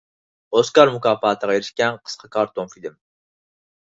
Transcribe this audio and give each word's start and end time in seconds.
ئوسكار 0.59 0.91
مۇكاپاتىغا 0.93 1.57
ئېرىشكەن 1.57 2.01
قىسقا 2.07 2.31
كارتون 2.37 2.73
فىلىم. 2.75 2.95